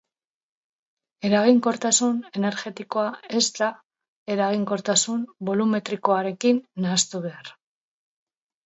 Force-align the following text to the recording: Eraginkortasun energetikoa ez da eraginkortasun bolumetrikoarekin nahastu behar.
Eraginkortasun 1.29 2.23
energetikoa 2.41 3.05
ez 3.41 3.43
da 3.61 3.69
eraginkortasun 4.37 5.25
bolumetrikoarekin 5.51 6.65
nahastu 6.87 7.25
behar. 7.29 7.59